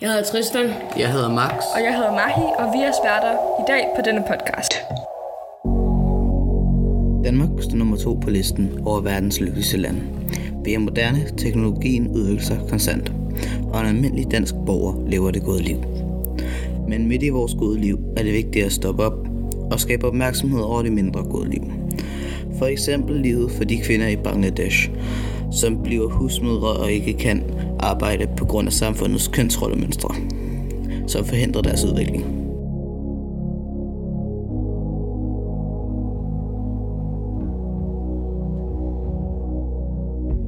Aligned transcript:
Jeg 0.00 0.08
hedder 0.08 0.24
Tristan. 0.24 0.70
Jeg 0.98 1.12
hedder 1.12 1.34
Max. 1.34 1.64
Og 1.74 1.82
jeg 1.84 1.96
hedder 1.96 2.12
Mahi, 2.12 2.46
og 2.58 2.72
vi 2.72 2.78
er 2.78 2.92
sværter 3.02 3.32
i 3.60 3.64
dag 3.68 3.86
på 3.96 4.02
denne 4.04 4.24
podcast. 4.28 4.72
Danmark 7.24 7.62
står 7.62 7.76
nummer 7.76 7.96
to 7.96 8.14
på 8.14 8.30
listen 8.30 8.78
over 8.86 9.00
verdens 9.00 9.40
lykkeligste 9.40 9.76
lande. 9.76 10.00
Vi 10.64 10.74
er 10.74 10.78
moderne, 10.78 11.18
teknologien 11.36 12.08
udvikler 12.08 12.42
sig 12.42 12.60
konstant, 12.68 13.12
og 13.72 13.80
en 13.80 13.86
almindelig 13.86 14.30
dansk 14.30 14.54
borger 14.66 15.08
lever 15.08 15.30
det 15.30 15.42
gode 15.42 15.62
liv. 15.62 15.78
Men 16.88 17.08
midt 17.08 17.22
i 17.22 17.28
vores 17.28 17.54
gode 17.54 17.80
liv 17.80 17.98
er 18.16 18.22
det 18.22 18.32
vigtigt 18.32 18.66
at 18.66 18.72
stoppe 18.72 19.04
op 19.04 19.26
og 19.72 19.80
skabe 19.80 20.06
opmærksomhed 20.06 20.60
over 20.60 20.82
det 20.82 20.92
mindre 20.92 21.22
gode 21.22 21.50
liv. 21.50 21.62
For 22.58 22.66
eksempel 22.66 23.16
livet 23.16 23.50
for 23.50 23.64
de 23.64 23.80
kvinder 23.80 24.08
i 24.08 24.16
Bangladesh, 24.16 24.90
som 25.52 25.82
bliver 25.82 26.08
husmødre 26.08 26.68
og 26.68 26.92
ikke 26.92 27.12
kan 27.12 27.42
arbejde 27.78 28.26
på 28.36 28.44
grund 28.44 28.66
af 28.66 28.72
samfundets 28.72 29.28
kønsrollemønstre, 29.28 30.14
som 31.06 31.24
forhindrer 31.24 31.62
deres 31.62 31.84
udvikling. 31.84 32.24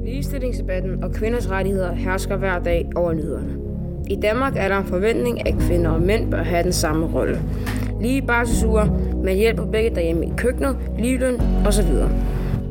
Ligestillingsdebatten 0.05 1.05
og 1.05 1.13
kvinders 1.13 1.51
rettigheder 1.51 1.95
hersker 1.95 2.37
hver 2.37 2.59
dag 2.59 2.91
over 2.97 3.13
nyhederne. 3.13 3.57
I 4.11 4.17
Danmark 4.17 4.57
er 4.57 4.69
der 4.69 4.79
en 4.79 4.85
forventning, 4.85 5.49
at 5.49 5.55
kvinder 5.59 5.91
og 5.91 6.03
mænd 6.03 6.31
bør 6.31 6.43
have 6.43 6.63
den 6.63 6.73
samme 6.73 7.07
rolle. 7.15 7.43
Lige 8.01 8.23
barselsuger, 8.23 8.87
med 9.25 9.35
hjælper 9.35 9.67
begge 9.67 9.91
derhjemme 9.91 10.27
i 10.27 10.33
køkkenet, 10.37 10.77
ligeløn 10.99 11.41
osv. 11.67 11.87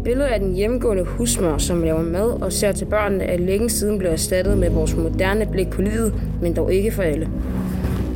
Billedet 0.04 0.28
af 0.30 0.40
den 0.40 0.54
hjemmegående 0.54 1.04
husmor, 1.04 1.58
som 1.58 1.84
laver 1.84 2.02
mad 2.02 2.42
og 2.42 2.54
ser 2.54 2.72
til 2.72 2.86
børnene, 2.86 3.24
er 3.24 3.38
længe 3.38 3.70
siden 3.70 3.98
blevet 3.98 4.14
erstattet 4.14 4.58
med 4.58 4.70
vores 4.70 4.96
moderne 4.96 5.46
blik 5.46 5.70
på 5.70 5.82
livet, 5.82 6.14
men 6.42 6.56
dog 6.56 6.74
ikke 6.74 6.92
for 6.92 7.02
alle. 7.02 7.30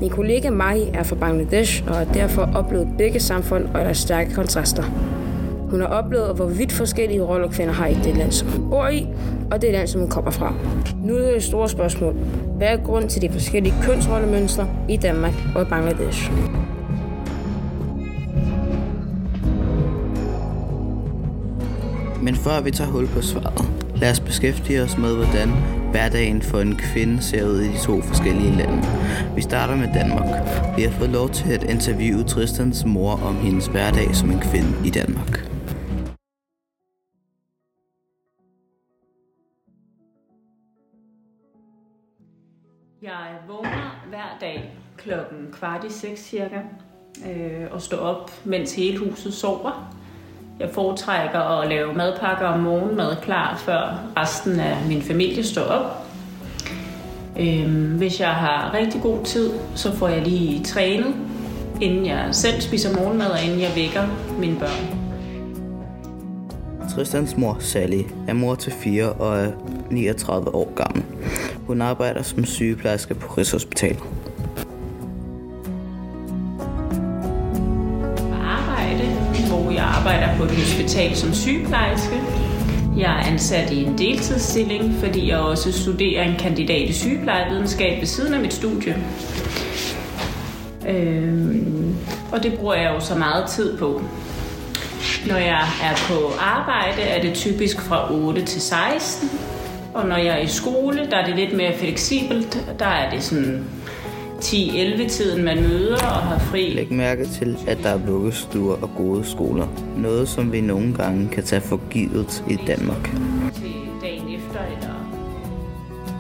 Min 0.01 0.09
kollega 0.09 0.49
Mahi 0.49 0.89
er 0.93 1.03
fra 1.03 1.15
Bangladesh 1.15 1.83
og 1.87 1.95
har 1.95 2.05
derfor 2.13 2.49
oplevet 2.55 2.87
begge 2.97 3.19
samfund 3.19 3.65
og 3.73 3.79
deres 3.79 3.97
stærke 3.97 4.33
kontraster. 4.33 4.83
Hun 5.69 5.79
har 5.81 5.87
oplevet, 5.87 6.35
hvor 6.35 6.45
vidt 6.45 6.71
forskellige 6.71 7.21
roller 7.23 7.51
kvinder 7.51 7.73
har 7.73 7.87
i 7.87 7.97
det 8.03 8.17
land, 8.17 8.31
som 8.31 8.47
hun 8.47 8.69
bor 8.69 8.87
i, 8.87 9.07
og 9.51 9.61
det 9.61 9.71
land, 9.71 9.87
som 9.87 10.01
hun 10.01 10.09
kommer 10.09 10.31
fra. 10.31 10.53
Nu 11.03 11.15
er 11.15 11.21
det 11.21 11.35
et 11.35 11.43
stort 11.43 11.69
spørgsmål. 11.69 12.13
Hvad 12.57 12.67
er 12.67 12.77
grund 12.77 13.09
til 13.09 13.21
de 13.21 13.29
forskellige 13.29 13.73
kønsrollemønstre 13.83 14.67
i 14.89 14.97
Danmark 14.97 15.33
og 15.55 15.61
i 15.61 15.65
Bangladesh? 15.65 16.31
Men 22.21 22.35
før 22.35 22.61
vi 22.61 22.71
tager 22.71 22.91
hul 22.91 23.07
på 23.07 23.21
svaret, 23.21 23.65
lad 23.95 24.11
os 24.11 24.19
beskæftige 24.19 24.83
os 24.83 24.97
med, 24.97 25.15
hvordan 25.15 25.49
hverdagen 25.91 26.41
for 26.41 26.59
en 26.59 26.75
kvinde 26.75 27.21
ser 27.21 27.45
ud 27.45 27.59
i 27.59 27.67
de 27.67 27.77
to 27.83 28.01
forskellige 28.01 28.55
lande. 28.57 28.83
Vi 29.35 29.41
starter 29.41 29.75
med 29.75 29.93
Danmark. 29.93 30.29
Vi 30.77 30.81
har 30.81 30.91
fået 30.91 31.09
lov 31.09 31.29
til 31.29 31.53
at 31.53 31.63
interviewe 31.63 32.23
Tristans 32.23 32.85
mor 32.85 33.11
om 33.11 33.35
hendes 33.35 33.67
hverdag 33.67 34.15
som 34.15 34.31
en 34.31 34.39
kvinde 34.39 34.87
i 34.87 34.89
Danmark. 34.89 35.39
Jeg 43.01 43.37
vågner 43.47 44.05
hver 44.09 44.37
dag 44.41 44.75
klokken 44.97 45.51
kvart 45.51 45.83
i 45.83 45.89
seks 45.89 46.21
cirka 46.21 46.61
øh, 47.27 47.67
og 47.71 47.81
står 47.81 47.97
op, 47.97 48.31
mens 48.45 48.75
hele 48.75 48.99
huset 48.99 49.33
sover. 49.33 49.95
Jeg 50.59 50.69
foretrækker 50.73 51.39
at 51.39 51.69
lave 51.69 51.93
madpakker 51.93 52.45
om 52.45 52.59
morgenmad 52.59 53.15
klar, 53.21 53.57
før 53.57 53.99
resten 54.17 54.59
af 54.59 54.77
min 54.87 55.01
familie 55.01 55.43
står 55.43 55.61
op. 55.61 56.05
Øhm, 57.39 57.97
hvis 57.97 58.19
jeg 58.19 58.29
har 58.29 58.73
rigtig 58.73 59.01
god 59.01 59.23
tid, 59.23 59.51
så 59.75 59.95
får 59.95 60.07
jeg 60.07 60.21
lige 60.21 60.63
trænet, 60.63 61.15
inden 61.81 62.05
jeg 62.05 62.27
selv 62.31 62.61
spiser 62.61 62.99
morgenmad, 62.99 63.27
og 63.27 63.43
inden 63.43 63.59
jeg 63.59 63.71
vækker 63.75 64.01
mine 64.39 64.59
børn. 64.59 64.99
Tristans 66.89 67.37
mor, 67.37 67.57
Sally, 67.59 68.01
er 68.27 68.33
mor 68.33 68.55
til 68.55 68.71
fire 68.71 69.11
og 69.11 69.39
er 69.39 69.51
39 69.91 70.55
år 70.55 70.73
gammel. 70.75 71.03
Hun 71.67 71.81
arbejder 71.81 72.21
som 72.21 72.45
sygeplejerske 72.45 73.13
på 73.13 73.33
Rigshospitalet. 73.37 74.03
Jeg 79.75 79.83
arbejder 79.83 80.37
på 80.37 80.43
et 80.43 80.51
hospital 80.51 81.15
som 81.15 81.33
sygeplejerske. 81.33 82.21
Jeg 82.97 83.11
er 83.11 83.31
ansat 83.31 83.71
i 83.71 83.83
en 83.83 83.97
deltidsstilling, 83.97 84.95
fordi 85.03 85.29
jeg 85.29 85.37
også 85.37 85.71
studerer 85.71 86.23
en 86.23 86.35
kandidat 86.39 86.89
i 86.89 86.93
sygeplejevidenskab 86.93 87.99
ved 87.99 88.07
siden 88.07 88.33
af 88.33 88.39
mit 88.39 88.53
studie. 88.53 88.95
Øhm, 90.87 91.95
og 92.31 92.43
det 92.43 92.53
bruger 92.53 92.73
jeg 92.73 92.91
jo 92.95 92.99
så 92.99 93.15
meget 93.15 93.49
tid 93.49 93.77
på. 93.77 94.01
Når 95.27 95.37
jeg 95.37 95.61
er 95.83 95.95
på 96.07 96.31
arbejde, 96.39 97.01
er 97.01 97.21
det 97.21 97.33
typisk 97.33 97.81
fra 97.81 98.13
8 98.13 98.45
til 98.45 98.61
16. 98.61 99.29
Og 99.93 100.07
når 100.07 100.17
jeg 100.17 100.37
er 100.39 100.41
i 100.41 100.47
skole, 100.47 101.07
der 101.11 101.17
er 101.17 101.25
det 101.25 101.35
lidt 101.35 101.57
mere 101.57 101.77
fleksibelt. 101.77 102.65
Der 102.79 102.85
er 102.85 103.09
det 103.09 103.23
sådan 103.23 103.63
10-11-tiden, 104.41 105.43
man 105.43 105.61
møder 105.61 105.95
og 105.95 106.21
har 106.21 106.39
fri. 106.39 106.73
Læg 106.73 106.91
mærke 106.91 107.25
til, 107.25 107.57
at 107.67 107.77
der 107.83 107.89
er 107.89 107.97
vuggestuer 107.97 108.75
og 108.81 108.89
gode 108.97 109.25
skoler. 109.25 109.67
Noget, 109.97 110.27
som 110.27 110.51
vi 110.51 110.61
nogle 110.61 110.93
gange 110.93 111.29
kan 111.29 111.43
tage 111.43 111.61
for 111.61 111.79
givet 111.89 112.43
i 112.49 112.57
Danmark. 112.67 113.03
Til 113.53 113.73
dagen 114.01 114.27
efter 114.27 114.59
eller 114.75 114.95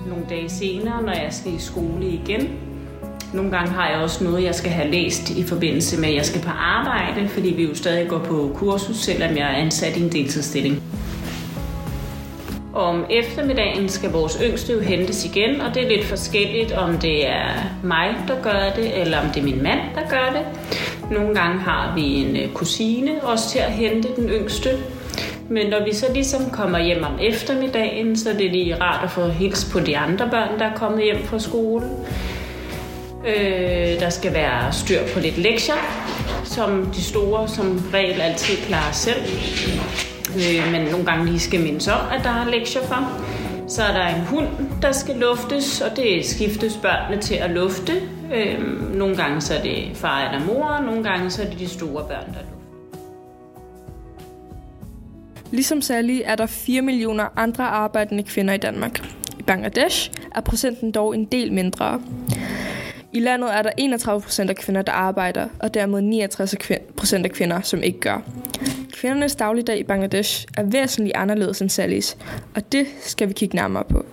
nogle 0.09 0.25
dage 0.29 0.49
senere, 0.49 1.01
når 1.01 1.11
jeg 1.11 1.29
skal 1.31 1.53
i 1.53 1.59
skole 1.59 2.07
igen. 2.07 2.49
Nogle 3.33 3.51
gange 3.51 3.71
har 3.71 3.89
jeg 3.89 3.99
også 3.99 4.23
noget, 4.23 4.43
jeg 4.43 4.55
skal 4.55 4.71
have 4.71 4.91
læst 4.91 5.29
i 5.29 5.43
forbindelse 5.43 5.99
med, 5.99 6.09
at 6.09 6.15
jeg 6.15 6.25
skal 6.25 6.41
på 6.41 6.49
arbejde, 6.49 7.27
fordi 7.27 7.49
vi 7.49 7.63
jo 7.63 7.75
stadig 7.75 8.09
går 8.09 8.19
på 8.19 8.51
kursus, 8.55 8.97
selvom 8.97 9.37
jeg 9.37 9.51
er 9.51 9.55
ansat 9.55 9.97
i 9.97 10.03
en 10.03 10.11
deltidsstilling. 10.11 10.83
Om 12.75 13.05
eftermiddagen 13.09 13.89
skal 13.89 14.11
vores 14.11 14.37
yngste 14.43 14.73
jo 14.73 14.79
hentes 14.79 15.25
igen, 15.25 15.61
og 15.61 15.73
det 15.75 15.83
er 15.83 15.89
lidt 15.89 16.05
forskelligt, 16.05 16.71
om 16.71 16.97
det 16.97 17.27
er 17.27 17.49
mig, 17.83 18.15
der 18.27 18.41
gør 18.41 18.71
det, 18.75 19.01
eller 19.01 19.19
om 19.19 19.29
det 19.29 19.39
er 19.39 19.43
min 19.43 19.63
mand, 19.63 19.79
der 19.95 20.09
gør 20.09 20.39
det. 20.39 20.45
Nogle 21.11 21.35
gange 21.35 21.59
har 21.59 21.95
vi 21.95 22.01
en 22.01 22.37
øh, 22.37 22.53
kusine 22.53 23.11
også 23.23 23.49
til 23.49 23.59
at 23.59 23.71
hente 23.71 24.07
den 24.15 24.29
yngste. 24.29 24.69
Men 25.49 25.69
når 25.69 25.85
vi 25.85 25.93
så 25.93 26.05
ligesom 26.13 26.49
kommer 26.49 26.79
hjem 26.79 27.03
om 27.03 27.19
eftermiddagen, 27.21 28.17
så 28.17 28.29
er 28.29 28.37
det 28.37 28.51
lige 28.51 28.81
rart 28.81 29.03
at 29.03 29.11
få 29.11 29.27
hils 29.27 29.69
på 29.71 29.79
de 29.79 29.97
andre 29.97 30.29
børn, 30.29 30.59
der 30.59 30.65
er 30.65 30.75
kommet 30.75 31.03
hjem 31.03 31.23
fra 31.23 31.39
skole. 31.39 31.85
Øh, 33.27 33.99
der 33.99 34.09
skal 34.09 34.33
være 34.33 34.73
styr 34.73 34.99
på 35.13 35.19
lidt 35.19 35.37
lektier, 35.37 35.75
som 36.43 36.85
de 36.85 37.03
store 37.03 37.47
som 37.47 37.89
regel 37.93 38.21
altid 38.21 38.57
klarer 38.67 38.91
selv 38.91 39.21
øh, 40.35 40.71
men 40.71 40.81
nogle 40.91 41.05
gange 41.05 41.25
lige 41.25 41.39
skal 41.39 41.59
mindes 41.59 41.87
om, 41.87 41.99
at 42.11 42.23
der 42.23 42.29
er 42.29 42.49
lektier 42.49 42.81
for. 42.81 43.21
Så 43.67 43.83
er 43.83 43.93
der 43.93 44.07
en 44.07 44.21
hund, 44.21 44.47
der 44.81 44.91
skal 44.91 45.15
luftes, 45.15 45.81
og 45.81 45.97
det 45.97 46.25
skiftes 46.25 46.77
børnene 46.81 47.21
til 47.21 47.35
at 47.35 47.51
lufte. 47.51 47.93
Øh, 48.33 48.95
nogle 48.95 49.15
gange 49.15 49.41
så 49.41 49.53
er 49.53 49.61
det 49.61 49.91
far 49.93 50.31
eller 50.31 50.45
mor, 50.45 50.63
og 50.63 50.83
nogle 50.83 51.03
gange 51.03 51.29
så 51.29 51.41
er 51.41 51.49
det 51.49 51.59
de 51.59 51.67
store 51.67 52.03
børn, 52.07 52.27
der 52.27 52.39
lufter. 52.39 52.55
Ligesom 55.51 55.81
Sally 55.81 56.21
er 56.25 56.35
der 56.35 56.45
4 56.45 56.81
millioner 56.81 57.27
andre 57.35 57.63
arbejdende 57.63 58.23
kvinder 58.23 58.53
i 58.53 58.57
Danmark. 58.57 58.99
I 59.39 59.43
Bangladesh 59.43 60.11
er 60.35 60.41
procenten 60.41 60.91
dog 60.91 61.15
en 61.15 61.25
del 61.25 61.53
mindre. 61.53 62.01
I 63.15 63.19
landet 63.19 63.55
er 63.55 63.61
der 63.61 63.71
31 63.77 64.21
procent 64.21 64.49
af 64.49 64.55
kvinder, 64.55 64.81
der 64.81 64.91
arbejder, 64.91 65.47
og 65.59 65.73
dermed 65.73 66.01
69 66.01 66.55
procent 66.97 67.25
af 67.25 67.31
kvinder, 67.31 67.61
som 67.61 67.83
ikke 67.83 67.99
gør. 67.99 68.21
Kvindernes 68.93 69.35
dagligdag 69.35 69.79
i 69.79 69.83
Bangladesh 69.83 70.47
er 70.57 70.63
væsentligt 70.63 71.15
anderledes 71.15 71.61
end 71.61 71.69
Sallys, 71.69 72.17
og 72.55 72.71
det 72.71 72.87
skal 72.99 73.27
vi 73.27 73.33
kigge 73.33 73.55
nærmere 73.55 73.83
på. 73.83 74.05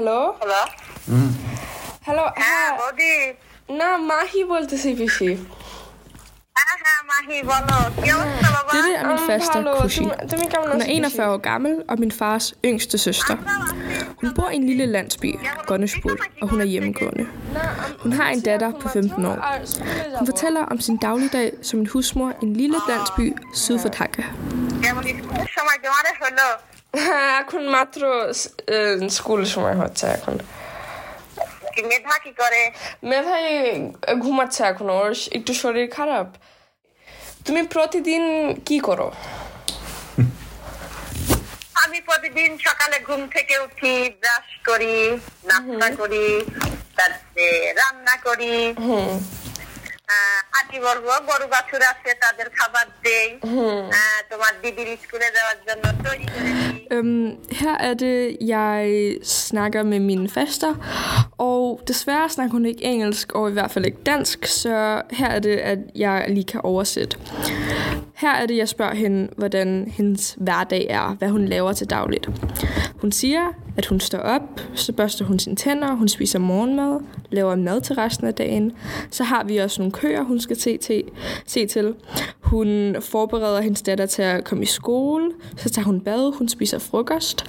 hello 0.00 0.18
hello 0.40 0.60
hello 2.06 2.24
হ্যাঁ 2.42 2.68
বৌদি 2.80 3.12
না 3.78 3.88
মাহি 4.10 4.40
বলতেছি 4.52 4.88
পিসি 4.98 5.30
হ্যাঁ 6.56 6.76
হ্যাঁ 6.82 7.00
মাহি 7.10 7.38
বলো 7.50 7.76
কি 8.04 8.10
অবস্থা 8.16 8.48
বাবা 8.56 8.70
Dette 8.74 8.92
er 9.00 9.04
min 9.10 9.18
Åh, 9.22 9.26
faste 9.30 9.54
hallo, 9.58 9.72
Kushi. 9.82 10.02
তুমি- 10.04 10.18
তুমি 10.30 10.44
কেমন 10.52 10.66
Hun 10.72 10.80
আছো, 10.82 10.86
er 10.86 10.96
41 10.96 11.28
år 11.34 11.38
gammel 11.48 11.74
og 11.90 11.96
min 12.02 12.12
fars 12.20 12.44
yngste 12.68 12.96
søster. 13.06 13.36
Hun 14.20 14.28
bor 14.36 14.48
i 14.54 14.56
en 14.60 14.64
lille 14.70 14.86
landsby, 14.96 15.30
Gonnesbul, 15.68 16.16
og 16.42 16.46
hun 16.50 16.58
er 16.64 16.68
hjemmegående. 16.72 17.24
Hun 18.02 18.12
har 18.18 18.28
en 18.34 18.40
datter 18.46 18.70
på 18.82 18.86
15 18.88 19.24
år. 19.32 19.38
Hun 20.18 20.26
fortæller 20.30 20.62
om 20.72 20.78
sin 20.86 20.96
dagligdag 21.06 21.48
som 21.68 21.76
en 21.82 21.86
husmor 21.92 22.30
i 22.30 22.44
en 22.48 22.52
lille 22.62 22.78
landsby 22.90 23.26
syd 23.62 23.76
for 23.82 23.88
Dhaka. 23.96 24.22
হলো 26.93 27.25
এখন 27.41 27.63
মাত্র 27.75 28.01
স্কুল 29.17 29.41
সময় 29.53 29.77
হচ্ছে 29.81 30.05
এখন। 30.17 30.35
মেধা 31.89 32.15
কি 32.25 32.31
করে? 32.41 32.61
মেধাই 33.09 33.45
ঘুমাচ্ছে 34.23 34.61
এখন 34.71 34.87
ওর 34.99 35.11
একটু 35.37 35.51
শরীর 35.63 35.87
খারাপ। 35.97 36.27
তুমি 37.45 37.61
প্রতিদিন 37.75 38.23
কি 38.67 38.77
করো? 38.87 39.07
আমি 41.83 41.99
প্রতিদিন 42.09 42.49
সকালে 42.67 42.97
ঘুম 43.07 43.21
থেকে 43.35 43.55
উঠি 43.65 43.93
ব্রাশ 44.21 44.49
করি 44.69 44.97
নাস্তা 45.49 45.87
করি 46.01 46.25
তারপরে 46.97 47.47
রান্না 47.79 48.15
করি। 48.27 48.55
আটি 50.59 50.77
বলব 50.87 51.07
গরু 51.29 51.47
বাছুর 51.53 51.83
আছে 51.91 52.09
তাদের 52.23 52.47
খাবার 52.57 52.87
দেই। 53.05 53.29
তোমার 54.31 54.53
দিদির 54.61 54.89
স্কুলে 55.03 55.29
যাওয়ার 55.37 55.59
জন্য 55.67 55.85
তৈরি 56.05 56.27
করে 56.33 56.51
Øhm, 56.91 57.31
her 57.51 57.77
er 57.77 57.93
det, 57.93 58.37
jeg 58.41 59.13
snakker 59.23 59.83
med 59.83 59.99
min 59.99 60.29
faster, 60.29 60.73
og 61.37 61.81
desværre 61.87 62.29
snakker 62.29 62.51
hun 62.51 62.65
ikke 62.65 62.83
engelsk, 62.83 63.31
og 63.31 63.49
i 63.49 63.53
hvert 63.53 63.71
fald 63.71 63.85
ikke 63.85 63.97
dansk, 64.05 64.45
så 64.45 65.01
her 65.11 65.27
er 65.27 65.39
det, 65.39 65.55
at 65.55 65.79
jeg 65.95 66.25
lige 66.29 66.43
kan 66.43 66.61
oversætte. 66.63 67.17
Her 68.15 68.31
er 68.31 68.45
det, 68.45 68.57
jeg 68.57 68.69
spørger 68.69 68.95
hende, 68.95 69.27
hvordan 69.37 69.93
hendes 69.97 70.35
hverdag 70.37 70.87
er, 70.89 71.15
hvad 71.19 71.29
hun 71.29 71.45
laver 71.45 71.73
til 71.73 71.89
dagligt. 71.89 72.29
Hun 72.95 73.11
siger, 73.11 73.41
at 73.77 73.85
hun 73.85 73.99
står 73.99 74.19
op, 74.19 74.61
så 74.73 74.93
børster 74.93 75.25
hun 75.25 75.39
sine 75.39 75.55
tænder, 75.55 75.95
hun 75.95 76.07
spiser 76.07 76.39
morgenmad, 76.39 76.99
laver 77.29 77.55
mad 77.55 77.81
til 77.81 77.95
resten 77.95 78.27
af 78.27 78.33
dagen. 78.33 78.71
Så 79.11 79.23
har 79.23 79.43
vi 79.43 79.57
også 79.57 79.81
nogle 79.81 79.91
køer, 79.91 80.23
hun 80.23 80.39
skal 80.39 80.59
se 80.59 80.77
til. 80.77 81.03
Se 81.45 81.67
til. 81.67 81.93
Hun 82.50 82.96
forbereder 83.00 83.60
hendes 83.60 83.82
datter 83.82 84.06
til 84.06 84.22
at 84.22 84.44
komme 84.44 84.62
i 84.64 84.66
skole, 84.66 85.30
så 85.56 85.70
tager 85.70 85.86
hun 85.86 86.00
bad, 86.00 86.32
hun 86.38 86.48
spiser 86.48 86.78
frokost, 86.78 87.44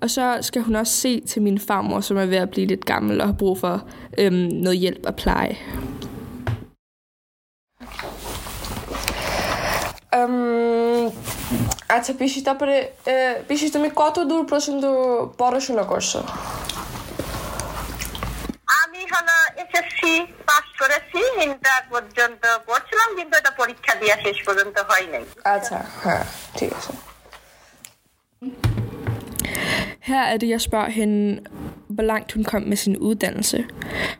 og 0.00 0.10
så 0.10 0.38
skal 0.40 0.62
hun 0.62 0.76
også 0.76 0.92
se 0.92 1.20
til 1.20 1.42
min 1.42 1.58
farmor, 1.58 2.00
som 2.00 2.16
er 2.16 2.26
ved 2.26 2.36
at 2.36 2.50
blive 2.50 2.66
lidt 2.66 2.84
gammel 2.84 3.20
og 3.20 3.26
har 3.26 3.34
brug 3.34 3.58
for 3.58 3.82
øhm, 4.18 4.34
noget 4.34 4.78
hjælp 4.78 5.06
og 5.06 5.14
pleje. 5.16 5.56
আচ্ছা 11.96 12.12
পিসি 12.18 12.40
তারপরে 12.42 12.76
আহ, 12.78 13.34
পিসি 13.48 13.66
তুমি 13.70 13.88
কত 14.00 14.16
দূর 14.30 14.42
পর্যন্ত 14.50 14.84
পড়াশোনা 15.40 15.84
করছো 15.92 16.20
SSC 19.77 20.13
pass 20.49 20.65
করেছি 20.81 21.19
ইন্টার 21.47 21.81
পর্যন্ত 21.93 22.43
পড়ছিলাম 22.67 23.09
কিন্তু 23.17 23.33
এটা 23.41 23.51
পরীক্ষা 23.61 23.93
দিয়া 24.01 24.15
শেষ 24.25 24.37
পর্যন্ত 24.47 24.77
হয় 24.89 25.07
নাই। 25.13 25.23
আচ্ছা 25.55 25.77
হ্যাঁ 26.03 26.23
ঠিক 26.57 26.71
আছে। 26.79 26.91
Her 30.09 30.25
er 30.33 30.37
det, 30.41 30.47
jeg 30.53 30.61
spørger 30.67 30.91
hende, 30.99 31.21
hvor 31.96 32.02
langt 32.02 32.32
hun 32.32 32.44
kom 32.44 32.62
med 32.62 32.76
sin 32.76 32.96
uddannelse. 32.96 33.64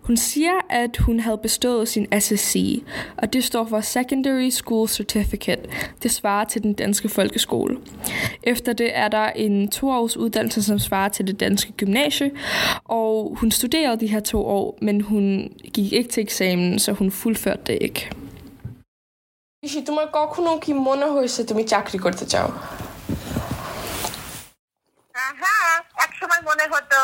Hun 0.02 0.16
siger, 0.16 0.52
at 0.70 0.96
hun 0.96 1.20
havde 1.20 1.38
bestået 1.38 1.88
sin 1.88 2.06
SSC, 2.20 2.82
og 3.18 3.32
det 3.32 3.44
står 3.44 3.64
for 3.64 3.80
Secondary 3.80 4.50
School 4.50 4.88
Certificate. 4.88 5.62
Det 6.02 6.10
svarer 6.10 6.44
til 6.44 6.62
den 6.62 6.72
danske 6.72 7.08
folkeskole. 7.08 7.76
Efter 8.42 8.72
det 8.72 8.96
er 8.96 9.08
der 9.08 9.26
en 9.26 9.68
toårs 9.68 10.16
uddannelse, 10.16 10.62
som 10.62 10.78
svarer 10.78 11.08
til 11.08 11.26
det 11.26 11.40
danske 11.40 11.72
gymnasie, 11.72 12.30
og 12.84 13.36
hun 13.40 13.50
studerede 13.50 14.00
de 14.00 14.06
her 14.06 14.20
to 14.20 14.46
år, 14.46 14.78
men 14.82 15.00
hun 15.00 15.52
gik 15.74 15.92
ikke 15.92 16.10
til 16.10 16.20
eksamen, 16.22 16.78
så 16.78 16.92
hun 16.92 17.10
fuldførte 17.10 17.62
det 17.66 17.78
ikke. 17.80 18.10
পিসি 19.62 19.80
তোমার 19.88 20.06
কখনো 20.20 20.50
কি 20.64 20.72
মনে 20.88 21.06
হয়েছে 21.14 21.40
তুমি 21.50 21.62
চাকরি 21.72 21.98
করতে 22.04 22.24
চাও 22.32 22.48
আহ, 25.22 25.32
হ্যাঁ 25.40 25.64
এক 25.78 25.84
সময় 26.27 26.43
মনে 26.49 26.65
হতো 26.73 26.99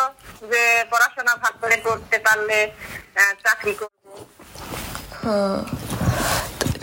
যে 0.48 0.64
পড়াশোনা 0.92 1.34
ভাগ 1.36 1.54
করে 1.62 1.78
করতে 1.78 2.18
পারলে 2.20 2.60
আহ, 3.16 3.34
চাকরি 3.44 3.74
করব। 3.74 3.96
হ্যাঁ। 5.22 5.58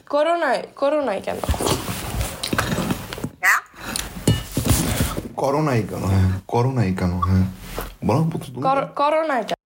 করো 0.09 0.35
নাই 0.37 0.59
করো 0.77 1.01
নাই 1.01 1.19
কেন? 1.23 1.39
হ্যাঁ? 3.43 3.61
করোনাই 5.37 5.81
কেন? 5.83 6.03
হ্যাঁ 6.05 6.29
করোনাই 6.49 6.91
কেন? 6.95 7.13
হ্যাঁ। 7.21 7.45
বলো 8.07 8.23
তো 8.33 8.37
তুমি। 8.45 8.63
করো- 8.63 8.91
করো 8.97 9.21
নাই 9.23 9.43
কেন 9.45 9.59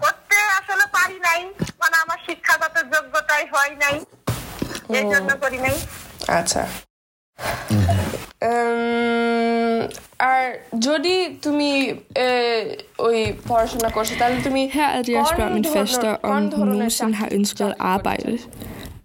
করতে 0.00 0.36
আসলে 0.58 0.84
পারি 0.92 1.18
নাই। 1.18 1.40
মানে 1.80 1.96
আমার 1.96 2.18
শিক্ষাগত 2.26 2.76
যোগ্যতাই 2.92 3.44
হয় 3.54 3.72
নাই। 3.76 3.96
এই 4.98 5.04
জন্য 5.12 5.30
করি 5.40 5.58
নাই। 5.58 5.76
আচ্ছা। 6.38 6.62
উম, 8.48 8.79
আর 10.39 10.43
যদি 10.87 11.15
তুমি 11.45 11.71
আহ, 11.89 12.65
ওই 13.07 13.17
পড়াশোনা 13.49 13.89
করছো 13.95 14.13
তাহলে 14.19 14.37
তুমি 14.47 14.61
Her 14.77 14.89
er 14.97 15.01
det, 15.07 15.13
jeg 15.19 15.25
কোন 15.25 15.35
spørger 15.35 15.53
min 15.57 15.63
ধরনের- 15.63 15.75
faster, 15.77 16.11
কোন 16.21 16.31
om 16.31 16.41
hun 16.43 16.51
ধরনের 16.51 16.73
nogensinde 16.73 17.13
har 17.21 17.27
চাকরি- 17.27 17.35
ønsket 17.39 17.61
at 17.65 17.67
চাকরি 17.67 17.77
করতে 17.77 17.81
arbejde. 17.93 18.37
চাও? 18.37 18.49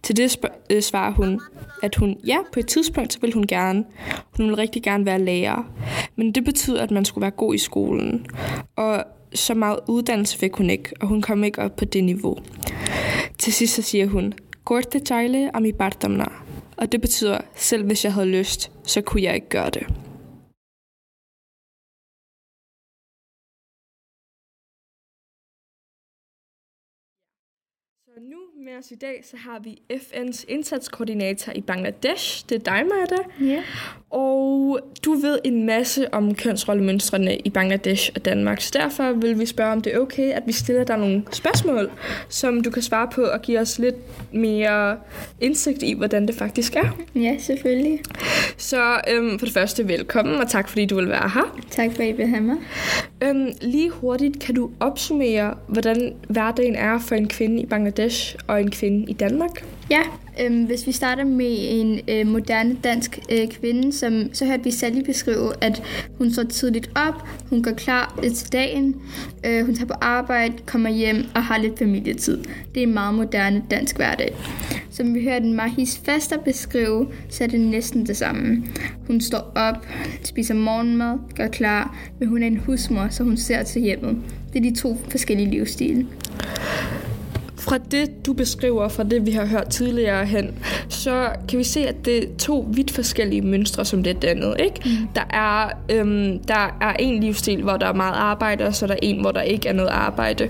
Til 0.02 0.16
det 0.16 0.28
spørg- 0.36 0.60
øh, 0.70 0.82
svarer 0.82 1.12
hun, 1.20 1.40
at 1.82 1.94
hun, 2.00 2.10
ja, 2.26 2.38
på 2.52 2.60
et 2.60 2.66
tidspunkt, 2.66 3.12
så 3.12 3.18
vil 3.20 3.32
hun 3.32 3.46
gerne. 3.46 3.84
Hun 4.36 4.46
vil 4.48 4.56
rigtig 4.56 4.82
gerne 4.82 5.06
være 5.06 5.18
lærer. 5.18 5.60
Men 6.16 6.32
det 6.32 6.44
betyder, 6.44 6.82
at 6.82 6.90
man 6.90 7.04
skulle 7.04 7.22
være 7.22 7.30
god 7.44 7.54
i 7.54 7.58
skolen. 7.58 8.26
Og 8.76 9.04
så 9.34 9.54
meget 9.54 9.78
uddannelse 9.88 10.38
fik 10.38 10.54
hun 10.56 10.70
ikke, 10.70 10.88
og 11.00 11.08
hun 11.08 11.22
kom 11.22 11.44
ikke 11.44 11.62
op 11.62 11.76
på 11.76 11.84
det 11.84 12.04
niveau. 12.04 12.36
Til 13.38 13.52
sidst 13.52 13.74
så 13.74 13.82
siger 13.82 14.06
hun, 14.06 14.32
Korte 14.64 15.00
Jale 15.10 15.50
Ami 15.56 15.72
Bartamna. 15.72 16.24
Og 16.76 16.92
det 16.92 17.00
betyder, 17.00 17.38
selv 17.54 17.84
hvis 17.86 18.04
jeg 18.04 18.12
havde 18.12 18.26
lyst, 18.26 18.70
så 18.84 19.00
kunne 19.00 19.22
jeg 19.22 19.34
ikke 19.34 19.48
gøre 19.48 19.70
det. 19.70 19.86
Så 28.13 28.21
nu 28.21 28.63
med 28.65 28.73
os 28.79 28.91
i 28.91 28.95
dag, 28.95 29.21
så 29.23 29.37
har 29.37 29.59
vi 29.59 29.81
FN's 29.93 30.45
indsatskoordinator 30.47 31.53
i 31.55 31.61
Bangladesh. 31.61 32.45
Det 32.49 32.55
er 32.55 32.59
dig, 32.59 32.83
Marta. 32.85 33.15
Ja. 33.41 33.63
Og 34.09 34.79
du 35.05 35.13
ved 35.13 35.39
en 35.43 35.65
masse 35.65 36.13
om 36.13 36.35
kønsrollemønstrene 36.35 37.37
i 37.37 37.49
Bangladesh 37.49 38.11
og 38.15 38.25
Danmark. 38.25 38.61
Så 38.61 38.71
derfor 38.73 39.11
vil 39.11 39.39
vi 39.39 39.45
spørge, 39.45 39.71
om 39.71 39.81
det 39.81 39.95
er 39.95 39.99
okay, 39.99 40.31
at 40.31 40.43
vi 40.45 40.51
stiller 40.51 40.83
dig 40.83 40.97
nogle 40.97 41.23
spørgsmål, 41.31 41.91
som 42.29 42.63
du 42.63 42.69
kan 42.69 42.81
svare 42.81 43.07
på 43.11 43.21
og 43.21 43.41
give 43.41 43.59
os 43.59 43.79
lidt 43.79 43.95
mere 44.33 44.97
indsigt 45.41 45.83
i, 45.83 45.93
hvordan 45.93 46.27
det 46.27 46.35
faktisk 46.35 46.75
er. 46.75 46.97
Ja, 47.15 47.37
selvfølgelig. 47.39 47.99
Så 48.57 49.01
øhm, 49.09 49.39
for 49.39 49.45
det 49.45 49.53
første, 49.53 49.87
velkommen, 49.87 50.35
og 50.35 50.49
tak 50.49 50.69
fordi 50.69 50.85
du 50.85 50.95
vil 50.95 51.09
være 51.09 51.29
her. 51.29 51.61
Tak 51.69 51.91
for, 51.95 52.03
at 52.03 52.09
I 52.09 52.11
vil 52.11 52.27
have 52.27 52.41
mig. 52.43 52.57
Øhm, 53.25 53.49
lige 53.61 53.89
hurtigt, 53.89 54.39
kan 54.39 54.55
du 54.55 54.69
opsummere, 54.79 55.53
hvordan 55.67 56.13
hverdagen 56.29 56.75
er 56.75 56.99
for 56.99 57.15
en 57.15 57.27
kvinde 57.27 57.61
i 57.61 57.65
Bangladesh 57.65 58.35
og 58.47 58.61
en 58.61 58.71
kvinde 58.71 59.11
i 59.11 59.13
Danmark? 59.13 59.65
Ja, 59.89 60.01
øh, 60.41 60.65
hvis 60.65 60.87
vi 60.87 60.91
starter 60.91 61.23
med 61.23 61.55
en 61.59 61.99
øh, 62.07 62.27
moderne 62.27 62.77
dansk 62.83 63.19
øh, 63.31 63.47
kvinde, 63.47 63.93
som, 63.93 64.29
så 64.33 64.45
hørte 64.45 64.63
vi 64.63 64.71
Sally 64.71 65.01
beskrive, 65.05 65.53
at 65.61 65.83
hun 66.17 66.33
står 66.33 66.43
tidligt 66.43 66.89
op, 66.95 67.27
hun 67.49 67.63
går 67.63 67.71
klar 67.71 68.19
øh, 68.23 68.31
til 68.31 68.51
dagen, 68.51 68.95
øh, 69.45 69.65
hun 69.65 69.75
tager 69.75 69.87
på 69.87 69.93
arbejde, 70.01 70.53
kommer 70.65 70.89
hjem 70.89 71.25
og 71.35 71.43
har 71.43 71.57
lidt 71.57 71.79
familietid. 71.79 72.37
Det 72.73 72.83
er 72.83 72.87
en 72.87 72.93
meget 72.93 73.15
moderne 73.15 73.63
dansk 73.71 73.95
hverdag. 73.95 74.35
Som 74.91 75.13
vi 75.13 75.23
hørte 75.23 75.45
Mahis 75.45 76.01
faster 76.05 76.37
beskrive, 76.37 77.07
så 77.29 77.43
er 77.43 77.47
det 77.47 77.59
næsten 77.59 78.05
det 78.05 78.17
samme. 78.17 78.63
Hun 79.07 79.21
står 79.21 79.51
op, 79.55 79.87
spiser 80.23 80.53
morgenmad, 80.53 81.17
gør 81.35 81.47
klar, 81.47 81.97
men 82.19 82.29
hun 82.29 82.43
er 82.43 82.47
en 82.47 82.57
husmor, 82.57 83.07
så 83.09 83.23
hun 83.23 83.37
ser 83.37 83.63
til 83.63 83.81
hjemmet. 83.81 84.17
Det 84.53 84.65
er 84.65 84.71
de 84.71 84.75
to 84.75 84.97
forskellige 85.09 85.49
livsstile. 85.49 86.07
Fra 87.65 87.77
det, 87.77 88.25
du 88.25 88.33
beskriver, 88.33 88.87
fra 88.87 89.03
det, 89.03 89.25
vi 89.25 89.31
har 89.31 89.45
hørt 89.45 89.69
tidligere 89.69 90.25
hen, 90.25 90.55
så 90.89 91.29
kan 91.49 91.59
vi 91.59 91.63
se, 91.63 91.87
at 91.87 92.05
det 92.05 92.23
er 92.23 92.27
to 92.39 92.67
vidt 92.73 92.91
forskellige 92.91 93.41
mønstre, 93.41 93.85
som 93.85 94.03
det 94.03 94.15
er 94.15 94.19
dannet. 94.19 94.55
Ikke? 94.59 94.81
Mm. 94.85 95.07
Der, 95.15 95.23
er, 95.29 95.69
øhm, 95.91 96.39
der 96.39 96.77
er 96.81 96.93
en 96.99 97.23
livsstil, 97.23 97.61
hvor 97.63 97.77
der 97.77 97.87
er 97.87 97.93
meget 97.93 98.15
arbejde, 98.15 98.65
og 98.65 98.75
så 98.75 98.85
er 98.85 98.87
der 98.87 98.95
en, 99.01 99.21
hvor 99.21 99.31
der 99.31 99.41
ikke 99.41 99.69
er 99.69 99.73
noget 99.73 99.89
arbejde. 99.89 100.49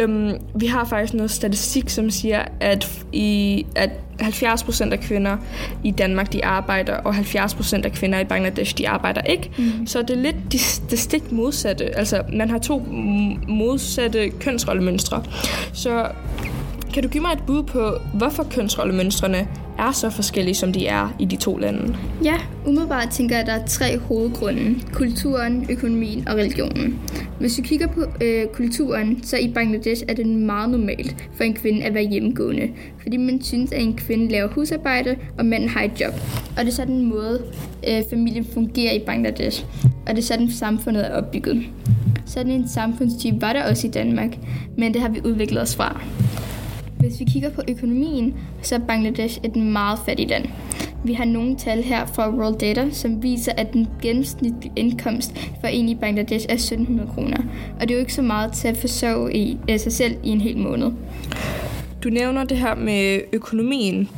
Øhm, 0.00 0.32
vi 0.54 0.66
har 0.66 0.84
faktisk 0.84 1.14
noget 1.14 1.30
statistik, 1.30 1.88
som 1.88 2.10
siger, 2.10 2.44
at, 2.60 3.04
i, 3.12 3.66
at 3.76 3.90
70 4.22 4.62
procent 4.62 4.92
af 4.92 5.00
kvinder 5.00 5.36
i 5.84 5.90
Danmark, 5.90 6.32
de 6.32 6.44
arbejder, 6.44 6.96
og 6.96 7.14
70 7.14 7.54
procent 7.54 7.84
af 7.84 7.92
kvinder 7.92 8.18
i 8.18 8.24
Bangladesh, 8.24 8.78
de 8.78 8.88
arbejder 8.88 9.20
ikke. 9.20 9.50
Mm. 9.58 9.86
Så 9.86 10.02
det 10.02 10.10
er 10.10 10.20
lidt 10.22 10.36
det, 10.52 10.82
det 10.90 10.98
stik 10.98 11.32
modsatte. 11.32 11.98
Altså, 11.98 12.22
man 12.32 12.50
har 12.50 12.58
to 12.58 12.78
modsatte 13.48 14.30
kønsrollemønstre. 14.30 15.22
Så 15.72 16.08
kan 16.94 17.02
du 17.02 17.08
give 17.08 17.22
mig 17.22 17.32
et 17.32 17.42
bud 17.46 17.62
på, 17.62 17.98
hvorfor 18.14 18.42
kønsrollemønstrene 18.50 19.48
er 19.78 19.92
så 19.92 20.10
forskellige, 20.10 20.54
som 20.54 20.72
de 20.72 20.86
er 20.86 21.14
i 21.18 21.24
de 21.24 21.36
to 21.36 21.56
lande? 21.56 21.96
Ja, 22.24 22.34
umiddelbart 22.66 23.10
tænker 23.10 23.36
jeg, 23.36 23.40
at 23.40 23.46
der 23.46 23.52
er 23.52 23.66
tre 23.66 23.98
hovedgrunde. 23.98 24.80
Kulturen, 24.92 25.66
økonomien 25.70 26.28
og 26.28 26.34
religionen. 26.34 27.00
Hvis 27.40 27.58
vi 27.58 27.62
kigger 27.62 27.86
på 27.86 28.04
øh, 28.20 28.46
kulturen, 28.46 29.24
så 29.24 29.36
i 29.36 29.52
Bangladesh 29.54 30.02
er 30.08 30.14
det 30.14 30.26
meget 30.26 30.70
normalt 30.70 31.28
for 31.36 31.44
en 31.44 31.54
kvinde 31.54 31.84
at 31.84 31.94
være 31.94 32.04
hjemmegående. 32.04 32.70
Fordi 33.02 33.16
man 33.16 33.42
synes, 33.42 33.72
at 33.72 33.82
en 33.82 33.96
kvinde 33.96 34.28
laver 34.32 34.48
husarbejde, 34.48 35.16
og 35.38 35.46
manden 35.46 35.68
har 35.68 35.82
et 35.82 36.00
job. 36.00 36.14
Og 36.56 36.64
det 36.64 36.68
er 36.68 36.74
sådan 36.74 36.94
en 36.94 37.08
måde, 37.08 37.42
øh, 37.88 38.02
familien 38.10 38.46
fungerer 38.54 38.92
i 38.92 39.00
Bangladesh. 39.06 39.64
Og 40.06 40.16
det 40.16 40.18
er 40.18 40.26
sådan, 40.26 40.50
samfundet 40.50 41.06
er 41.06 41.14
opbygget. 41.14 41.62
Sådan 42.26 42.52
en 42.52 42.68
samfundstype 42.68 43.40
var 43.40 43.52
der 43.52 43.70
også 43.70 43.86
i 43.86 43.90
Danmark, 43.90 44.38
men 44.78 44.94
det 44.94 45.02
har 45.02 45.08
vi 45.08 45.20
udviklet 45.24 45.62
os 45.62 45.76
fra. 45.76 46.00
Hvis 47.02 47.20
vi 47.20 47.24
kigger 47.24 47.50
på 47.50 47.62
økonomien, 47.68 48.34
så 48.62 48.74
er 48.74 48.78
Bangladesh 48.78 49.38
et 49.44 49.56
meget 49.56 49.98
fattigt 50.06 50.30
land. 50.30 50.44
Vi 51.04 51.12
har 51.12 51.24
nogle 51.24 51.56
tal 51.56 51.82
her 51.82 52.06
fra 52.06 52.30
World 52.30 52.58
Data, 52.58 52.90
som 52.90 53.22
viser, 53.22 53.52
at 53.56 53.72
den 53.72 53.88
gennemsnitlige 54.02 54.72
indkomst 54.76 55.32
for 55.60 55.66
en 55.66 55.88
i 55.88 55.94
Bangladesh 55.94 56.46
er 56.48 56.54
1700 56.54 57.10
kroner. 57.14 57.36
Og 57.80 57.80
det 57.80 57.90
er 57.90 57.94
jo 57.94 58.00
ikke 58.00 58.14
så 58.14 58.22
meget 58.22 58.52
til 58.52 58.68
at 58.68 58.76
forsørge 58.76 59.36
i, 59.36 59.58
af 59.68 59.80
sig 59.80 59.92
selv 59.92 60.16
i 60.24 60.28
en 60.28 60.40
hel 60.40 60.58
måned. 60.58 60.90
Du 62.04 62.08
nævner 62.08 62.44
det 62.44 62.56
her 62.56 62.74
med 62.74 63.20
økonomien. 63.32 64.08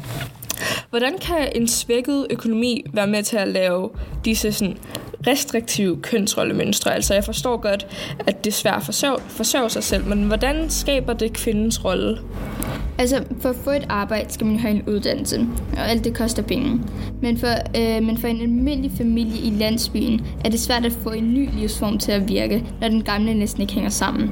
Hvordan 0.91 1.19
kan 1.21 1.49
en 1.55 1.69
svækket 1.69 2.27
økonomi 2.31 2.85
være 2.93 3.07
med 3.07 3.23
til 3.23 3.37
at 3.37 3.49
lave 3.49 3.91
disse 4.25 4.53
sådan 4.53 4.77
restriktive 5.27 5.97
kønsrollemønstre? 6.03 6.95
Altså 6.95 7.15
jeg 7.15 7.25
forstår 7.25 7.57
godt, 7.57 7.87
at 8.27 8.45
det 8.45 8.51
er 8.51 8.55
svært 8.55 8.77
at 8.77 8.83
forsørge, 8.83 9.19
forsørge 9.29 9.71
sig 9.71 9.83
selv, 9.83 10.07
men 10.07 10.23
hvordan 10.23 10.71
skaber 10.71 11.13
det 11.13 11.33
kvindens 11.33 11.85
rolle? 11.85 12.19
Altså, 12.99 13.25
for 13.41 13.49
at 13.49 13.57
få 13.57 13.71
et 13.71 13.87
arbejde 13.89 14.33
skal 14.33 14.47
man 14.47 14.59
have 14.59 14.75
en 14.75 14.83
uddannelse, 14.89 15.47
og 15.77 15.91
alt 15.91 16.05
det 16.05 16.15
koster 16.15 16.43
penge. 16.43 16.81
Men 17.23 17.39
for, 17.39 17.47
øh, 17.47 18.03
men 18.03 18.19
for 18.19 18.29
en 18.29 18.41
almindelig 18.41 18.91
familie 18.97 19.41
i 19.41 19.51
landsbyen 19.51 20.27
er 20.45 20.49
det 20.49 20.61
svært 20.61 20.85
at 20.85 20.93
få 20.93 21.11
en 21.11 21.35
ny 21.35 21.49
livsform 21.59 21.99
til 21.99 22.13
at 22.13 22.29
virke, 22.29 22.65
når 22.81 22.89
den 22.89 23.03
gamle 23.03 23.35
næsten 23.35 23.63
ikke 23.63 23.75
hænger 23.75 23.91
sammen. 23.91 24.31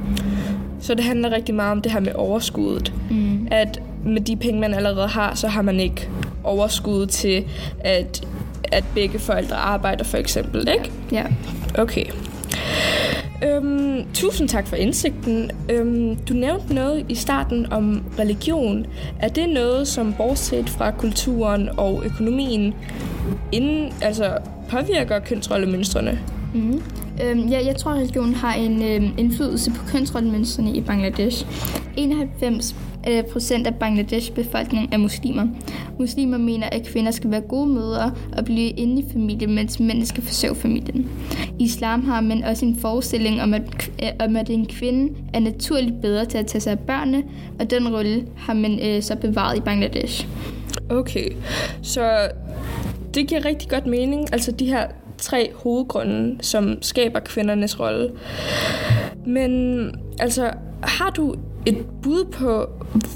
Så 0.79 0.93
det 0.93 1.03
handler 1.03 1.31
rigtig 1.31 1.55
meget 1.55 1.71
om 1.71 1.81
det 1.81 1.91
her 1.91 1.99
med 1.99 2.13
overskuddet. 2.15 2.93
Mm. 3.11 3.47
At 3.51 3.81
med 4.05 4.21
de 4.21 4.35
penge, 4.35 4.61
man 4.61 4.73
allerede 4.73 5.07
har, 5.07 5.35
så 5.35 5.47
har 5.47 5.61
man 5.61 5.79
ikke 5.79 6.09
overskud 6.43 7.05
til, 7.05 7.45
at, 7.79 8.27
at 8.63 8.83
begge 8.95 9.19
forældre 9.19 9.55
arbejder 9.55 10.03
for 10.03 10.17
eksempel, 10.17 10.67
ikke? 10.67 10.91
Ja. 11.11 11.23
Okay. 11.77 12.05
Øhm, 13.45 14.05
tusind 14.13 14.49
tak 14.49 14.67
for 14.67 14.75
indsigten. 14.75 15.51
Øhm, 15.69 16.15
du 16.15 16.33
nævnte 16.33 16.73
noget 16.73 17.05
i 17.09 17.15
starten 17.15 17.73
om 17.73 18.03
religion. 18.19 18.85
Er 19.19 19.27
det 19.27 19.49
noget, 19.49 19.87
som 19.87 20.13
bortset 20.13 20.69
fra 20.69 20.91
kulturen 20.91 21.69
og 21.77 22.05
økonomien, 22.05 22.73
inden, 23.51 23.93
altså 24.01 24.37
påvirker 24.69 25.19
kønsrollemønstrene? 25.19 26.19
Mm. 26.53 26.81
Øhm, 27.21 27.47
ja, 27.47 27.65
jeg 27.65 27.75
tror, 27.75 27.91
at 27.91 27.97
religionen 27.97 28.33
har 28.33 28.53
en 28.53 28.83
øhm, 28.83 29.13
indflydelse 29.17 29.71
på 29.71 29.85
kønsrollemønstrene 29.87 30.75
i 30.75 30.81
Bangladesh. 30.81 31.45
91 31.97 32.75
øh, 33.09 33.23
procent 33.23 33.67
af 33.67 33.75
Bangladesh 33.75 34.31
befolkning 34.31 34.93
er 34.93 34.97
muslimer. 34.97 35.47
Muslimer 35.99 36.37
mener, 36.37 36.69
at 36.71 36.85
kvinder 36.85 37.11
skal 37.11 37.31
være 37.31 37.41
gode 37.41 37.67
mødre 37.67 38.13
og 38.37 38.45
blive 38.45 38.69
inde 38.69 39.01
i 39.01 39.05
familien, 39.13 39.55
mens 39.55 39.79
mænd 39.79 40.05
skal 40.05 40.23
forsøge 40.23 40.55
familien. 40.55 41.09
I 41.59 41.63
islam 41.63 42.05
har 42.05 42.21
man 42.21 42.43
også 42.43 42.65
en 42.65 42.75
forestilling 42.75 43.41
om, 43.41 43.53
at, 43.53 43.91
øh, 44.03 44.09
om, 44.19 44.35
at 44.35 44.49
en 44.49 44.65
kvinde 44.65 45.13
er 45.33 45.39
naturligt 45.39 46.01
bedre 46.01 46.25
til 46.25 46.37
at 46.37 46.45
tage 46.47 46.61
sig 46.61 46.71
af 46.71 46.79
børnene, 46.79 47.23
og 47.59 47.69
den 47.69 47.95
rolle 47.95 48.25
har 48.37 48.53
man 48.53 48.79
øh, 48.87 49.01
så 49.01 49.15
bevaret 49.15 49.57
i 49.57 49.61
Bangladesh. 49.61 50.27
Okay, 50.89 51.29
så 51.81 52.29
det 53.13 53.27
giver 53.27 53.45
rigtig 53.45 53.69
godt 53.69 53.85
mening. 53.85 54.33
Altså 54.33 54.51
de 54.51 54.65
her 54.65 54.87
tre 55.17 55.51
hovedgrunde, 55.55 56.37
som 56.41 56.77
skaber 56.81 57.19
kvindernes 57.19 57.79
rolle. 57.79 58.11
Men 59.25 59.91
altså, 60.19 60.51
har 60.83 61.09
du 61.09 61.35
et 61.65 61.85
bud 62.03 62.25
på, 62.31 62.69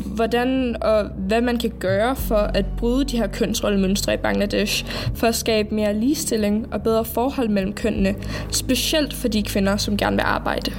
hvordan 0.05 0.75
og 0.81 1.05
hvad 1.05 1.41
man 1.41 1.57
kan 1.57 1.71
gøre 1.79 2.15
for 2.15 2.35
at 2.35 2.65
bryde 2.77 3.05
de 3.05 3.17
her 3.17 3.27
kønsrollemønstre 3.27 4.13
i 4.13 4.17
Bangladesh, 4.17 4.85
for 5.15 5.27
at 5.27 5.35
skabe 5.35 5.75
mere 5.75 5.93
ligestilling 5.93 6.73
og 6.73 6.81
bedre 6.81 7.05
forhold 7.05 7.49
mellem 7.49 7.73
kønnene, 7.73 8.15
specielt 8.51 9.13
for 9.13 9.27
de 9.27 9.43
kvinder, 9.43 9.77
som 9.77 9.97
gerne 9.97 10.15
vil 10.15 10.23
arbejde? 10.23 10.71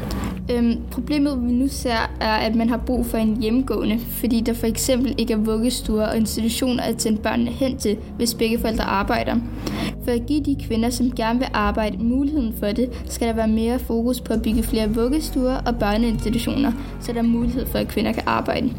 Øhm, 0.50 0.82
problemet 0.90 1.42
vi 1.42 1.52
nu 1.52 1.68
ser 1.68 2.10
er, 2.20 2.34
at 2.34 2.54
man 2.54 2.68
har 2.68 2.76
brug 2.76 3.06
for 3.06 3.18
en 3.18 3.42
hjemgående, 3.42 3.98
fordi 3.98 4.40
der 4.40 4.54
for 4.54 4.66
eksempel 4.66 5.14
ikke 5.18 5.32
er 5.32 5.36
vuggestuer 5.36 6.06
og 6.06 6.16
institutioner 6.16 6.82
at 6.82 7.02
sende 7.02 7.22
børnene 7.22 7.50
hen 7.50 7.78
til, 7.78 7.98
hvis 8.16 8.34
begge 8.34 8.58
forældre 8.58 8.84
arbejder. 8.84 9.36
For 10.08 10.14
at 10.14 10.26
give 10.26 10.40
de 10.40 10.56
kvinder, 10.66 10.90
som 10.90 11.10
gerne 11.10 11.38
vil 11.38 11.48
arbejde, 11.52 12.04
muligheden 12.04 12.54
for 12.58 12.66
det, 12.66 12.90
skal 13.08 13.28
der 13.28 13.34
være 13.34 13.48
mere 13.48 13.78
fokus 13.78 14.20
på 14.20 14.32
at 14.32 14.42
bygge 14.42 14.62
flere 14.62 14.94
vuggestuer 14.94 15.54
og 15.66 15.76
børneinstitutioner, 15.76 16.72
så 17.00 17.12
der 17.12 17.18
er 17.18 17.22
mulighed 17.22 17.66
for, 17.66 17.78
at 17.78 17.88
kvinder 17.88 18.12
kan 18.12 18.22
arbejde. 18.26 18.70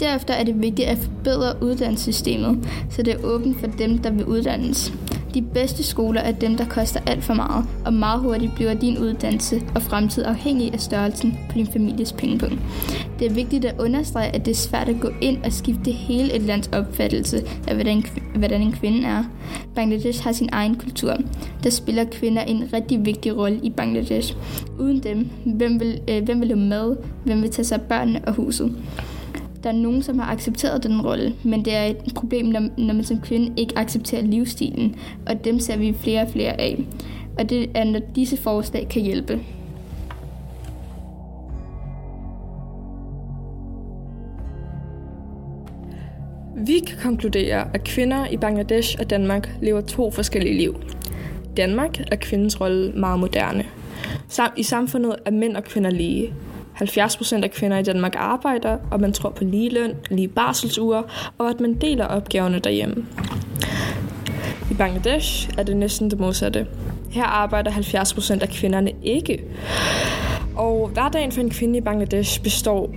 Derefter 0.00 0.34
er 0.34 0.44
det 0.44 0.62
vigtigt 0.62 0.88
at 0.88 0.98
forbedre 0.98 1.62
uddannelsessystemet, 1.62 2.68
så 2.90 3.02
det 3.02 3.14
er 3.14 3.24
åbent 3.24 3.60
for 3.60 3.66
dem, 3.66 3.98
der 3.98 4.10
vil 4.10 4.24
uddannes. 4.24 4.92
De 5.34 5.42
bedste 5.42 5.82
skoler 5.82 6.20
er 6.20 6.32
dem, 6.32 6.56
der 6.56 6.64
koster 6.64 7.00
alt 7.06 7.24
for 7.24 7.34
meget, 7.34 7.64
og 7.84 7.92
meget 7.92 8.20
hurtigt 8.20 8.54
bliver 8.54 8.74
din 8.74 8.98
uddannelse 8.98 9.62
og 9.74 9.82
fremtid 9.82 10.24
afhængig 10.24 10.72
af 10.72 10.80
størrelsen 10.80 11.38
på 11.48 11.54
din 11.54 11.66
families 11.66 12.12
pengepunkt. 12.12 12.58
Det 13.18 13.26
er 13.26 13.34
vigtigt 13.34 13.64
at 13.64 13.80
understrege, 13.80 14.34
at 14.34 14.44
det 14.44 14.50
er 14.50 14.56
svært 14.56 14.88
at 14.88 15.00
gå 15.00 15.08
ind 15.20 15.44
og 15.44 15.52
skifte 15.52 15.90
hele 15.90 16.32
et 16.32 16.42
lands 16.42 16.68
opfattelse 16.72 17.42
af, 17.68 17.74
hvordan, 17.74 18.04
hvordan 18.34 18.62
en 18.62 18.72
kvinde 18.72 19.08
er. 19.08 19.24
Bangladesh 19.74 20.24
har 20.24 20.32
sin 20.32 20.48
egen 20.52 20.76
kultur. 20.76 21.16
Der 21.64 21.70
spiller 21.70 22.04
kvinder 22.04 22.42
en 22.42 22.64
rigtig 22.72 23.06
vigtig 23.06 23.36
rolle 23.36 23.60
i 23.62 23.70
Bangladesh. 23.70 24.36
Uden 24.78 25.02
dem, 25.02 25.28
hvem 25.44 25.80
vil, 25.80 26.00
øh, 26.08 26.24
hvem 26.24 26.40
vil 26.40 26.48
lave 26.48 26.60
mad, 26.60 26.96
hvem 27.24 27.42
vil 27.42 27.50
tage 27.50 27.66
sig 27.66 27.78
af 27.80 27.82
børnene 27.82 28.20
og 28.26 28.32
huset? 28.32 28.76
Der 29.62 29.68
er 29.68 29.74
nogen, 29.74 30.02
som 30.02 30.18
har 30.18 30.32
accepteret 30.32 30.82
den 30.82 31.00
rolle, 31.00 31.34
men 31.44 31.64
det 31.64 31.74
er 31.74 31.84
et 31.84 32.12
problem, 32.14 32.46
når, 32.46 32.60
når 32.78 32.94
man 32.94 33.04
som 33.04 33.20
kvinde 33.20 33.52
ikke 33.56 33.78
accepterer 33.78 34.22
livsstilen, 34.22 34.96
og 35.26 35.44
dem 35.44 35.60
ser 35.60 35.76
vi 35.76 35.92
flere 35.92 36.22
og 36.22 36.28
flere 36.28 36.60
af. 36.60 36.84
Og 37.38 37.50
det 37.50 37.70
er, 37.74 37.84
når 37.84 38.00
disse 38.14 38.36
forslag 38.36 38.86
kan 38.90 39.02
hjælpe. 39.02 39.40
Vi 46.56 46.78
kan 46.86 46.98
konkludere, 47.02 47.68
at 47.74 47.84
kvinder 47.84 48.26
i 48.26 48.36
Bangladesh 48.36 48.96
og 49.00 49.10
Danmark 49.10 49.50
lever 49.62 49.80
to 49.80 50.10
forskellige 50.10 50.58
liv. 50.58 50.80
I 51.44 51.48
Danmark 51.56 52.00
er 52.12 52.16
kvindens 52.16 52.60
rolle 52.60 52.92
meget 52.92 53.20
moderne. 53.20 53.64
I 54.56 54.62
samfundet 54.62 55.16
er 55.24 55.30
mænd 55.30 55.56
og 55.56 55.64
kvinder 55.64 55.90
lige. 55.90 56.34
70 56.78 57.16
procent 57.16 57.44
af 57.44 57.50
kvinder 57.50 57.78
i 57.78 57.82
Danmark 57.82 58.14
arbejder, 58.16 58.78
og 58.90 59.00
man 59.00 59.12
tror 59.12 59.30
på 59.30 59.44
lige 59.44 59.74
løn, 59.74 59.94
lige 60.10 60.28
barselsuger, 60.28 61.02
og 61.38 61.50
at 61.50 61.60
man 61.60 61.74
deler 61.74 62.04
opgaverne 62.04 62.58
derhjemme. 62.58 63.06
I 64.70 64.74
Bangladesh 64.74 65.50
er 65.58 65.62
det 65.62 65.76
næsten 65.76 66.10
det 66.10 66.20
modsatte. 66.20 66.66
Her 67.10 67.24
arbejder 67.24 67.70
70 67.70 68.14
procent 68.14 68.42
af 68.42 68.48
kvinderne 68.48 68.92
ikke. 69.02 69.44
Og 70.56 70.88
hverdagen 70.88 71.32
for 71.32 71.40
en 71.40 71.50
kvinde 71.50 71.78
i 71.78 71.80
Bangladesh 71.80 72.42
består 72.42 72.94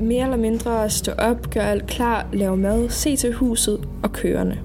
mere 0.00 0.24
eller 0.24 0.36
mindre 0.36 0.84
at 0.84 0.92
stå 0.92 1.12
op, 1.12 1.50
gøre 1.50 1.70
alt 1.70 1.86
klar, 1.86 2.26
lave 2.32 2.56
mad, 2.56 2.88
se 2.88 3.16
til 3.16 3.32
huset 3.32 3.88
og 4.02 4.12
kørende. 4.12 4.58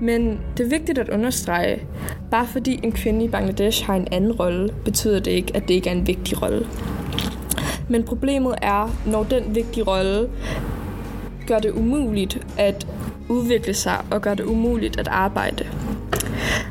Men 0.00 0.40
det 0.56 0.66
er 0.66 0.70
vigtigt 0.70 0.98
at 0.98 1.08
understrege, 1.08 1.82
bare 2.30 2.46
fordi 2.46 2.80
en 2.82 2.92
kvinde 2.92 3.24
i 3.24 3.28
Bangladesh 3.28 3.86
har 3.86 3.94
en 3.94 4.08
anden 4.12 4.32
rolle, 4.32 4.74
betyder 4.84 5.20
det 5.20 5.30
ikke, 5.30 5.56
at 5.56 5.68
det 5.68 5.74
ikke 5.74 5.90
er 5.90 5.94
en 5.94 6.06
vigtig 6.06 6.42
rolle. 6.42 6.66
Men 7.90 8.02
problemet 8.02 8.54
er, 8.62 8.96
når 9.06 9.22
den 9.22 9.54
vigtige 9.54 9.84
rolle 9.84 10.28
gør 11.46 11.58
det 11.58 11.70
umuligt 11.70 12.46
at 12.58 12.86
udvikle 13.28 13.74
sig 13.74 13.96
og 14.10 14.22
gør 14.22 14.34
det 14.34 14.44
umuligt 14.44 15.00
at 15.00 15.08
arbejde. 15.08 15.66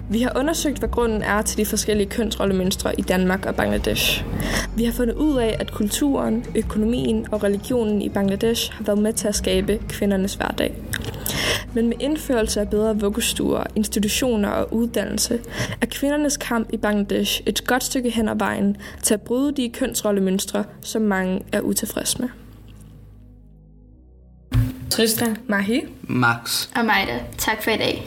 Vi 0.09 0.21
har 0.21 0.39
undersøgt, 0.39 0.79
hvad 0.79 0.89
grunden 0.89 1.21
er 1.21 1.41
til 1.41 1.57
de 1.57 1.65
forskellige 1.65 2.09
kønsrollemønstre 2.09 2.99
i 2.99 3.01
Danmark 3.01 3.45
og 3.45 3.55
Bangladesh. 3.55 4.25
Vi 4.75 4.83
har 4.83 4.91
fundet 4.91 5.15
ud 5.15 5.37
af, 5.37 5.55
at 5.59 5.71
kulturen, 5.71 6.45
økonomien 6.55 7.25
og 7.31 7.43
religionen 7.43 8.01
i 8.01 8.09
Bangladesh 8.09 8.73
har 8.73 8.83
været 8.83 8.99
med 8.99 9.13
til 9.13 9.27
at 9.27 9.35
skabe 9.35 9.79
kvindernes 9.89 10.35
hverdag. 10.35 10.73
Men 11.73 11.89
med 11.89 11.97
indførelse 11.99 12.61
af 12.61 12.69
bedre 12.69 12.99
vuggestuer, 12.99 13.63
institutioner 13.75 14.49
og 14.49 14.73
uddannelse, 14.73 15.39
er 15.81 15.85
kvindernes 15.85 16.37
kamp 16.37 16.69
i 16.73 16.77
Bangladesh 16.77 17.41
et 17.45 17.67
godt 17.67 17.83
stykke 17.83 18.09
hen 18.09 18.29
ad 18.29 18.35
vejen 18.37 18.77
til 19.03 19.13
at 19.13 19.21
bryde 19.21 19.51
de 19.51 19.69
kønsrollemønstre, 19.69 20.63
som 20.81 21.01
mange 21.01 21.41
er 21.51 21.61
utilfredse 21.61 22.21
med. 22.21 22.29
Tristan, 24.89 25.37
Mahi, 25.47 25.81
Max. 26.01 26.69
Og 26.75 26.85
Maida, 26.85 27.19
tak 27.37 27.63
for 27.63 27.71
i 27.71 27.77
dag. 27.77 28.05